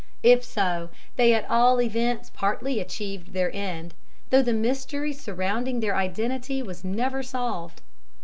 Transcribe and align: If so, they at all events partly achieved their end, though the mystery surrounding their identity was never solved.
If 0.23 0.43
so, 0.43 0.89
they 1.15 1.31
at 1.35 1.47
all 1.47 1.79
events 1.79 2.31
partly 2.33 2.79
achieved 2.79 3.33
their 3.33 3.55
end, 3.55 3.93
though 4.31 4.41
the 4.41 4.51
mystery 4.51 5.13
surrounding 5.13 5.79
their 5.79 5.95
identity 5.95 6.63
was 6.63 6.83
never 6.83 7.21
solved. 7.21 7.81